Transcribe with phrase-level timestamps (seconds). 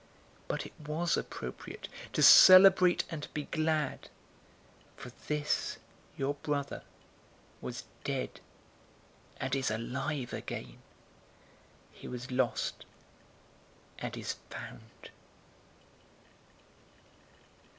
[0.01, 0.07] 015:032
[0.47, 4.09] But it was appropriate to celebrate and be glad,
[4.97, 5.77] for this,
[6.17, 6.81] your brother,
[7.61, 8.39] was dead,
[9.37, 10.81] and is alive again.
[11.91, 12.83] He was lost,
[13.99, 15.11] and is found.'"